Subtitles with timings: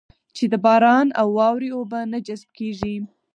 [0.35, 2.95] چې د باران او واورې اوبه نه جذب کېږي.